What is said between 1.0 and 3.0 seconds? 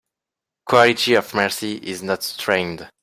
of mercy is not strained